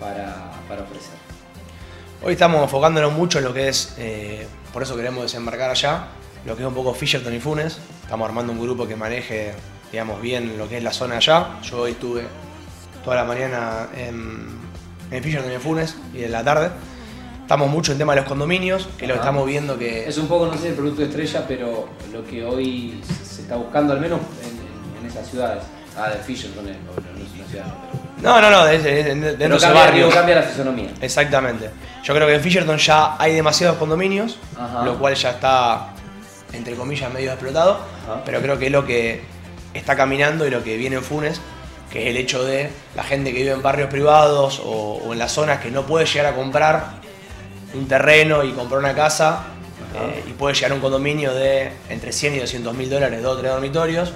para, 0.00 0.50
para, 0.68 0.82
ofrecer? 0.82 1.14
Hoy 2.22 2.32
estamos 2.32 2.62
enfocándonos 2.62 3.12
mucho 3.12 3.38
en 3.38 3.44
lo 3.44 3.54
que 3.54 3.68
es, 3.68 3.94
por 4.72 4.82
eso 4.82 4.96
queremos 4.96 5.22
desembarcar 5.22 5.70
allá, 5.70 6.08
lo 6.48 6.56
que 6.56 6.62
es 6.62 6.68
un 6.68 6.74
poco 6.74 6.94
Fisherton 6.94 7.34
y 7.34 7.40
Funes. 7.40 7.78
Estamos 8.02 8.26
armando 8.26 8.52
un 8.52 8.60
grupo 8.60 8.88
que 8.88 8.96
maneje 8.96 9.52
digamos, 9.92 10.20
bien 10.20 10.58
lo 10.58 10.68
que 10.68 10.78
es 10.78 10.82
la 10.82 10.92
zona 10.92 11.16
allá. 11.16 11.60
Yo 11.62 11.82
hoy 11.82 11.92
estuve 11.92 12.26
toda 13.04 13.16
la 13.16 13.24
mañana 13.24 13.88
en, 13.96 14.46
en 15.10 15.22
Fisherton 15.22 15.52
y 15.52 15.58
Funes 15.58 15.96
y 16.14 16.24
en 16.24 16.32
la 16.32 16.42
tarde. 16.42 16.70
Estamos 17.42 17.70
mucho 17.70 17.92
en 17.92 17.98
tema 17.98 18.14
de 18.14 18.20
los 18.20 18.28
condominios, 18.28 18.88
que 18.98 19.06
lo 19.06 19.14
estamos 19.14 19.46
viendo 19.46 19.78
que... 19.78 20.06
Es 20.06 20.18
un 20.18 20.26
poco, 20.26 20.46
no 20.46 20.56
sé, 20.56 20.68
el 20.68 20.74
producto 20.74 21.02
estrella, 21.02 21.44
pero 21.48 21.88
lo 22.12 22.24
que 22.24 22.44
hoy 22.44 23.00
se 23.22 23.42
está 23.42 23.56
buscando, 23.56 23.94
al 23.94 24.00
menos 24.00 24.20
en, 24.42 25.06
esas 25.06 25.28
ciudades. 25.28 25.62
Ah, 25.96 26.10
de 26.10 26.16
Fisherton 26.16 26.64
no, 26.64 26.70
es 26.70 26.76
una 27.34 27.48
ciudad, 27.48 27.64
No, 28.22 28.40
no, 28.40 28.50
no, 28.50 28.64
dentro 28.66 29.48
de 29.48 29.56
ese 29.56 29.72
barrio. 29.72 30.10
cambia 30.10 30.36
la 30.36 30.42
fisonomía. 30.42 30.90
Exactamente. 31.00 31.70
Yo 32.04 32.14
creo 32.14 32.26
que 32.26 32.34
en 32.34 32.40
Fisherton 32.42 32.76
ya 32.76 33.16
hay 33.18 33.34
demasiados 33.34 33.78
condominios, 33.78 34.38
lo 34.84 34.98
cual 34.98 35.14
ya 35.14 35.30
está, 35.30 35.94
entre 36.52 36.74
comillas, 36.74 37.12
medio 37.12 37.30
explotado. 37.30 37.80
Pero 38.24 38.40
creo 38.40 38.58
que 38.58 38.66
es 38.66 38.72
lo 38.72 38.86
que 38.86 39.22
está 39.74 39.96
caminando 39.96 40.46
y 40.46 40.50
lo 40.50 40.62
que 40.62 40.76
viene 40.76 40.96
en 40.96 41.02
Funes, 41.02 41.40
que 41.90 42.02
es 42.02 42.08
el 42.08 42.16
hecho 42.16 42.44
de 42.44 42.70
la 42.94 43.04
gente 43.04 43.32
que 43.32 43.40
vive 43.40 43.52
en 43.52 43.62
barrios 43.62 43.90
privados 43.90 44.60
o, 44.64 45.12
en 45.12 45.18
las 45.18 45.32
zonas 45.32 45.60
que 45.60 45.70
no 45.70 45.86
puede 45.86 46.06
llegar 46.06 46.32
a 46.32 46.36
comprar 46.36 46.98
un 47.74 47.86
terreno 47.86 48.44
y 48.44 48.52
comprar 48.52 48.80
una 48.80 48.94
casa 48.94 49.44
eh, 49.94 50.24
y 50.28 50.32
puede 50.32 50.54
llegar 50.54 50.72
a 50.72 50.74
un 50.74 50.80
condominio 50.80 51.34
de 51.34 51.70
entre 51.88 52.12
100 52.12 52.36
y 52.36 52.38
200 52.40 52.74
mil 52.74 52.90
dólares, 52.90 53.22
dos 53.22 53.36
o 53.36 53.40
tres 53.40 53.52
dormitorios, 53.52 54.12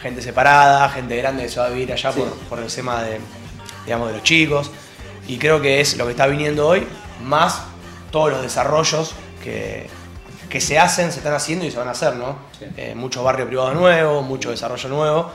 gente 0.00 0.22
separada, 0.22 0.88
gente 0.88 1.16
grande 1.16 1.44
que 1.44 1.48
se 1.48 1.60
va 1.60 1.66
a 1.66 1.70
vivir 1.70 1.92
allá 1.92 2.12
por, 2.12 2.30
por, 2.48 2.58
el 2.58 2.72
tema 2.72 3.02
de, 3.02 3.18
digamos, 3.84 4.08
de 4.08 4.14
los 4.14 4.22
chicos. 4.22 4.70
Y 5.28 5.38
creo 5.38 5.60
que 5.60 5.80
es 5.80 5.96
lo 5.96 6.04
que 6.04 6.12
está 6.12 6.26
viniendo 6.26 6.66
hoy, 6.66 6.86
más 7.24 7.62
todos 8.10 8.30
los 8.30 8.42
desarrollos 8.42 9.14
que, 9.42 9.88
que 10.48 10.60
se 10.60 10.78
hacen, 10.78 11.12
se 11.12 11.18
están 11.18 11.34
haciendo 11.34 11.64
y 11.64 11.70
se 11.70 11.78
van 11.78 11.88
a 11.88 11.92
hacer, 11.92 12.16
¿no? 12.16 12.36
Eh, 12.76 12.94
mucho 12.94 13.22
barrio 13.22 13.46
privado 13.46 13.74
nuevo, 13.74 14.22
mucho 14.22 14.50
desarrollo 14.50 14.88
nuevo. 14.88 15.30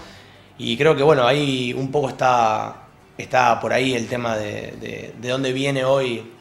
Y 0.58 0.78
creo 0.78 0.96
que, 0.96 1.04
bueno, 1.04 1.26
ahí 1.26 1.74
un 1.74 1.92
poco 1.92 2.10
está, 2.10 2.84
está 3.18 3.60
por 3.60 3.74
ahí 3.74 3.94
el 3.94 4.08
tema 4.08 4.38
de, 4.38 5.14
de, 5.20 5.30
dónde 5.30 5.54
viene 5.54 5.84
hoy, 5.84 6.32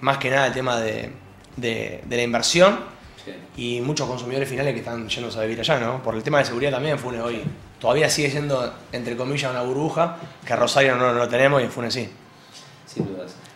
más 0.00 0.18
que 0.18 0.30
nada 0.30 0.46
el 0.46 0.52
tema 0.52 0.80
de, 0.80 1.10
de 1.56 2.02
la 2.08 2.22
inversión. 2.22 2.94
Y 3.56 3.80
muchos 3.80 4.06
consumidores 4.06 4.48
finales 4.48 4.74
que 4.74 4.80
están 4.80 5.08
yéndose 5.08 5.38
a 5.38 5.42
vivir 5.42 5.60
allá, 5.60 5.78
¿no? 5.78 6.02
Por 6.02 6.14
el 6.14 6.22
tema 6.22 6.38
de 6.38 6.44
seguridad 6.44 6.72
también, 6.72 6.98
Funes 6.98 7.22
hoy 7.22 7.42
todavía 7.84 8.08
sigue 8.08 8.30
siendo, 8.30 8.72
entre 8.92 9.16
comillas, 9.16 9.50
una 9.50 9.62
burbuja, 9.62 10.16
que 10.46 10.52
a 10.52 10.56
Rosario 10.56 10.96
no, 10.96 11.12
lo 11.12 11.28
tenemos 11.28 11.60
y 11.60 11.64
en 11.64 11.70
Funes 11.70 11.94
sí. 11.94 12.08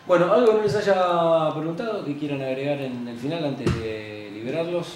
Bueno, 0.09 0.33
algo 0.33 0.47
que 0.47 0.57
no 0.57 0.63
les 0.63 0.75
haya 0.75 1.51
preguntado 1.55 2.03
que 2.03 2.17
quieran 2.17 2.41
agregar 2.41 2.81
en 2.81 3.07
el 3.07 3.17
final 3.19 3.45
antes 3.45 3.67
de 3.79 4.31
liberarlos? 4.33 4.95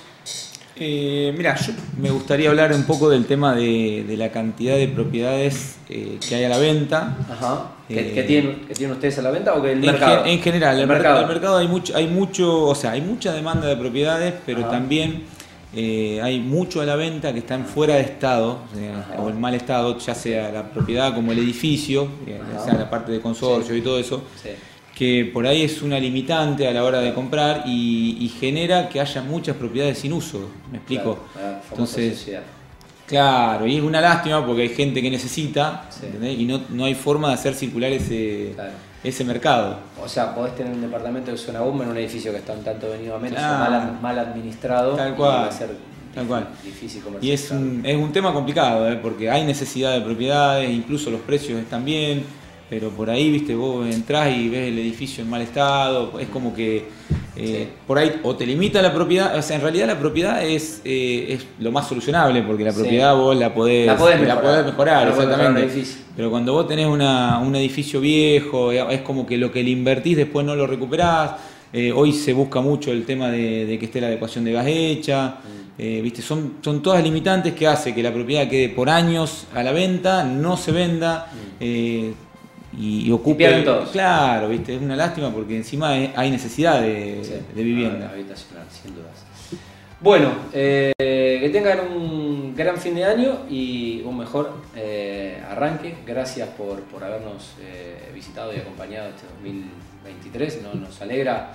Eh, 0.74 1.34
mira, 1.36 1.54
yo 1.54 1.74
me 2.00 2.10
gustaría 2.10 2.48
hablar 2.48 2.72
un 2.72 2.84
poco 2.84 3.10
del 3.10 3.26
tema 3.26 3.54
de, 3.54 4.06
la 4.16 4.30
cantidad 4.30 4.74
de 4.74 4.88
propiedades 4.88 5.76
eh, 5.90 6.18
que 6.26 6.34
hay 6.34 6.44
a 6.44 6.48
la 6.48 6.56
venta. 6.56 7.14
Ajá. 7.30 7.72
¿Que, 7.86 8.18
eh, 8.18 8.24
tienen, 8.24 8.92
ustedes 8.92 9.18
a 9.18 9.22
la 9.22 9.30
venta 9.30 9.52
o 9.52 9.60
que 9.60 9.72
el 9.72 9.84
en 9.84 9.92
mercado? 9.92 10.24
en 10.24 10.40
general, 10.40 10.80
el, 10.80 10.86
mercado. 10.86 11.20
el 11.20 11.26
mercado 11.26 11.58
hay 11.58 11.68
mucho, 11.68 11.94
hay 11.94 12.06
mucho, 12.06 12.64
o 12.64 12.74
sea, 12.74 12.92
hay 12.92 13.02
mucha 13.02 13.34
demanda 13.34 13.66
de 13.66 13.76
propiedades, 13.76 14.32
pero 14.46 14.64
también 14.64 15.24
hay 15.74 16.40
mucho 16.40 16.80
a 16.80 16.86
la 16.86 16.96
venta 16.96 17.34
que 17.34 17.40
están 17.40 17.66
fuera 17.66 17.96
de 17.96 18.02
estado 18.02 18.60
o 19.18 19.28
en 19.28 19.38
mal 19.38 19.54
estado, 19.54 19.98
ya 19.98 20.14
sea 20.14 20.50
la 20.50 20.70
propiedad 20.70 21.14
como 21.14 21.32
el 21.32 21.38
edificio, 21.38 22.08
ya 22.26 22.64
sea 22.64 22.74
la 22.74 22.88
parte 22.88 23.12
de 23.12 23.20
consorcio 23.20 23.76
y 23.76 23.82
todo 23.82 23.98
eso. 23.98 24.22
Sí 24.42 24.50
que 24.94 25.30
por 25.32 25.46
ahí 25.46 25.62
es 25.62 25.82
una 25.82 25.98
limitante 25.98 26.68
a 26.68 26.72
la 26.72 26.84
hora 26.84 27.00
de 27.00 27.14
comprar 27.14 27.64
y, 27.66 28.30
genera 28.38 28.88
que 28.88 29.00
haya 29.00 29.22
muchas 29.22 29.56
propiedades 29.56 29.98
sin 29.98 30.12
uso. 30.12 30.48
¿Me 30.70 30.78
explico? 30.78 31.18
Entonces, 31.70 32.30
claro, 33.06 33.66
y 33.66 33.76
es 33.76 33.82
una 33.82 34.00
lástima 34.00 34.44
porque 34.44 34.62
hay 34.62 34.68
gente 34.70 35.00
que 35.00 35.10
necesita 35.10 35.88
y 36.22 36.44
no, 36.44 36.62
no, 36.70 36.84
hay 36.84 36.94
forma 36.94 37.28
de 37.28 37.34
hacer 37.34 37.54
circular 37.54 37.90
ese, 37.92 38.54
ese 39.02 39.24
mercado. 39.24 39.78
O 40.02 40.08
sea, 40.08 40.34
podés 40.34 40.54
tener 40.56 40.72
un 40.72 40.82
departamento 40.82 41.30
de 41.30 41.38
zona 41.38 41.60
bomba 41.60 41.84
en 41.84 41.90
un 41.90 41.96
edificio 41.96 42.32
que 42.32 42.38
está 42.38 42.52
un 42.52 42.64
tanto 42.64 42.90
venido 42.90 43.16
a 43.16 43.18
menos 43.18 43.40
o 43.40 44.02
mal, 44.02 44.18
administrado. 44.18 44.94
Tal 44.96 45.14
cual. 45.14 45.50
Tal 46.14 46.26
cual. 46.26 46.46
Y 47.22 47.30
es 47.30 47.50
un, 47.50 47.80
es 47.86 47.96
un 47.96 48.12
tema 48.12 48.34
complicado, 48.34 48.86
¿eh? 48.90 48.96
porque 49.02 49.30
hay 49.30 49.44
necesidad 49.44 49.94
de 49.94 50.02
propiedades, 50.02 50.68
incluso 50.68 51.10
los 51.10 51.22
precios 51.22 51.58
están 51.58 51.86
bien 51.86 52.41
pero 52.72 52.88
por 52.88 53.10
ahí, 53.10 53.30
viste, 53.30 53.54
vos 53.54 53.86
entrás 53.86 54.34
y 54.34 54.48
ves 54.48 54.68
el 54.68 54.78
edificio 54.78 55.22
en 55.22 55.28
mal 55.28 55.42
estado, 55.42 56.18
es 56.18 56.26
como 56.28 56.54
que 56.54 56.86
eh, 57.36 57.68
por 57.86 57.98
ahí 57.98 58.18
o 58.22 58.34
te 58.34 58.46
limita 58.46 58.80
la 58.80 58.94
propiedad, 58.94 59.36
o 59.36 59.42
sea, 59.42 59.56
en 59.56 59.62
realidad 59.62 59.88
la 59.88 59.98
propiedad 59.98 60.42
es, 60.42 60.80
eh, 60.82 61.34
es 61.34 61.46
lo 61.58 61.70
más 61.70 61.86
solucionable, 61.86 62.40
porque 62.40 62.64
la 62.64 62.72
propiedad 62.72 63.14
vos 63.14 63.36
la 63.36 63.52
podés, 63.52 63.86
la 63.86 63.98
podés 63.98 64.64
mejorar, 64.64 65.06
exactamente. 65.06 65.84
pero 66.16 66.30
cuando 66.30 66.54
vos 66.54 66.66
tenés 66.66 66.86
una, 66.86 67.40
un 67.40 67.54
edificio 67.56 68.00
viejo, 68.00 68.72
es 68.72 69.02
como 69.02 69.26
que 69.26 69.36
lo 69.36 69.52
que 69.52 69.62
le 69.62 69.68
invertís 69.68 70.16
después 70.16 70.46
no 70.46 70.56
lo 70.56 70.66
recuperás. 70.66 71.32
Eh, 71.74 71.92
hoy 71.92 72.14
se 72.14 72.32
busca 72.32 72.62
mucho 72.62 72.90
el 72.90 73.04
tema 73.04 73.30
de, 73.30 73.76
que 73.78 73.84
esté 73.84 74.00
la 74.00 74.06
adecuación 74.06 74.46
de 74.46 74.52
gas 74.52 74.66
hecha. 74.66 75.36
Mm. 75.76 76.02
¿viste? 76.02 76.22
Son, 76.22 76.54
son 76.62 76.80
todas 76.80 77.02
limitantes 77.02 77.52
que 77.52 77.66
hace 77.66 77.94
que 77.94 78.02
la 78.02 78.14
propiedad 78.14 78.48
quede 78.48 78.70
por 78.70 78.88
años 78.88 79.46
a 79.54 79.62
la 79.62 79.72
venta, 79.72 80.24
no 80.24 80.56
se 80.56 80.72
venda. 80.72 81.26
Mm 81.60 82.31
y, 82.78 83.10
ocupe. 83.10 83.64
Claro, 83.92 84.48
viste, 84.48 84.76
es 84.76 84.82
una 84.82 84.96
lástima 84.96 85.30
porque 85.30 85.56
encima 85.56 85.90
hay 85.90 86.30
necesidad 86.30 86.80
de, 86.80 87.42
vivienda. 87.54 88.10
habitacional, 88.10 88.66
sin 88.70 88.94
dudas. 88.94 89.12
Bueno, 90.00 90.32
eh, 90.52 90.92
que 90.98 91.48
tengan 91.50 91.80
un 91.92 92.54
gran 92.56 92.76
fin 92.76 92.94
de 92.94 93.04
año 93.04 93.46
y 93.48 94.02
un 94.02 94.18
mejor 94.18 94.52
eh, 94.74 95.40
arranque. 95.48 95.96
Gracias 96.04 96.48
por, 96.48 96.80
por 96.84 97.04
habernos 97.04 97.54
eh, 97.60 98.10
visitado 98.12 98.52
y 98.52 98.56
acompañado 98.56 99.10
este 99.10 99.26
2023. 99.36 100.62
¿no? 100.62 100.74
Nos 100.74 101.00
alegra, 101.00 101.52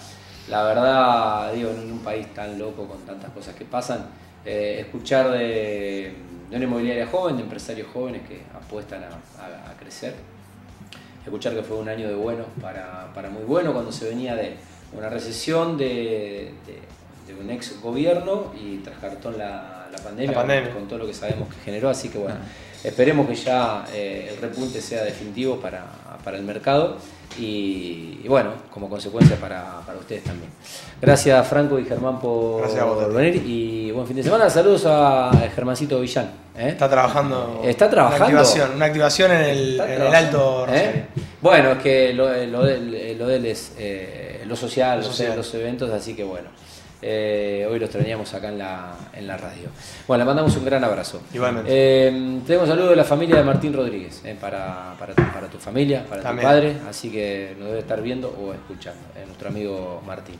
la 0.49 0.63
verdad, 0.63 1.53
digo, 1.53 1.71
en 1.71 1.91
un 1.91 1.99
país 1.99 2.33
tan 2.33 2.57
loco 2.57 2.87
con 2.87 2.99
tantas 2.99 3.31
cosas 3.31 3.53
que 3.55 3.65
pasan, 3.65 4.05
escuchar 4.45 5.31
de, 5.31 6.13
una 6.49 6.63
inmobiliaria 6.63 7.05
joven, 7.07 7.35
de 7.35 7.43
empresarios 7.43 7.89
jóvenes 7.91 8.21
que 8.29 8.43
apuestan 8.55 9.03
a 9.03 9.77
crecer 9.77 10.13
escuchar 11.27 11.53
que 11.53 11.63
fue 11.63 11.77
un 11.77 11.89
año 11.89 12.07
de 12.07 12.15
bueno 12.15 12.45
para, 12.61 13.11
para 13.13 13.29
muy 13.29 13.43
bueno 13.43 13.73
cuando 13.73 13.91
se 13.91 14.09
venía 14.09 14.35
de 14.35 14.55
una 14.93 15.09
recesión 15.09 15.77
de, 15.77 16.53
de, 16.65 17.33
un 17.39 17.51
ex 17.51 17.79
gobierno 17.81 18.53
y 18.59 18.77
tras 18.77 18.97
cartón 18.97 19.37
la, 19.37 19.89
la, 19.91 19.97
pandemia, 19.99 20.73
Con, 20.73 20.87
todo 20.87 20.99
lo 20.99 21.05
que 21.05 21.13
sabemos 21.13 21.53
que 21.53 21.59
generó, 21.65 21.89
así 21.89 22.09
que 22.09 22.17
bueno, 22.17 22.37
ah. 22.41 22.47
esperemos 22.83 23.27
que 23.27 23.35
ya 23.35 23.85
eh, 23.93 24.29
el 24.31 24.37
repunte 24.41 24.81
sea 24.81 25.03
definitivo 25.03 25.57
para, 25.57 25.85
para 26.27 26.39
el 26.39 26.43
mercado 26.43 26.97
y, 27.39 28.27
bueno, 28.27 28.51
como 28.69 28.89
consecuencia 28.89 29.37
para, 29.37 29.79
para, 29.85 29.97
ustedes 29.97 30.25
también. 30.25 30.51
Gracias 31.01 31.47
Franco 31.47 31.79
y 31.79 31.85
Germán 31.85 32.19
por, 32.19 32.67
venir 33.13 33.41
y 33.45 33.91
buen 33.91 34.05
fin 34.05 34.17
de 34.17 34.23
semana. 34.23 34.49
Saludos 34.49 34.83
a 34.87 35.31
Germancito 35.55 36.01
Villán. 36.01 36.29
¿eh? 36.57 36.67
Está 36.71 36.89
trabajando. 36.89 37.61
Está 37.63 37.89
trabajando. 37.89 38.25
Una 38.25 38.41
activación, 38.41 38.75
una 38.75 38.85
activación 38.87 39.31
en, 39.31 39.41
el, 39.41 39.79
en 39.79 40.01
el, 40.01 40.15
alto. 40.15 40.67
¿Eh? 40.69 41.05
Bueno, 41.41 41.71
es 41.71 41.77
que 41.77 42.13
lo, 42.13 42.25
lo, 42.25 42.65
de, 42.65 42.75
él 43.35 43.45
es 43.45 43.71
eh, 43.77 44.43
lo 44.45 44.57
social, 44.57 44.99
los, 44.99 45.17
los 45.17 45.53
eventos, 45.53 45.89
así 45.91 46.13
que 46.13 46.25
bueno. 46.25 46.49
Eh, 47.01 47.67
hoy 47.69 47.77
los 47.79 47.89
extrañamos 47.89 48.33
acá 48.33 48.49
en 48.49 48.57
la, 48.57 48.95
en 49.13 49.27
la 49.27 49.37
radio. 49.37 49.69
Bueno, 50.07 50.23
le 50.23 50.25
mandamos 50.25 50.55
un 50.57 50.65
gran 50.65 50.83
abrazo. 50.83 51.21
Igualmente. 51.33 51.69
Eh, 51.71 52.39
tenemos 52.45 52.67
saludo 52.67 52.89
de 52.89 52.95
la 52.95 53.03
familia 53.03 53.37
de 53.37 53.43
Martín 53.43 53.73
Rodríguez, 53.73 54.21
eh, 54.25 54.35
para, 54.39 54.95
para, 54.99 55.13
tu, 55.13 55.21
para 55.31 55.47
tu 55.47 55.57
familia, 55.59 56.05
para 56.09 56.23
También. 56.23 56.47
tu 56.47 56.53
padre, 56.53 56.77
así 56.89 57.11
que 57.11 57.55
nos 57.59 57.67
debe 57.69 57.79
estar 57.79 58.01
viendo 58.01 58.29
o 58.29 58.53
escuchando, 58.53 58.99
eh, 59.15 59.23
nuestro 59.25 59.49
amigo 59.49 60.01
Martín. 60.05 60.35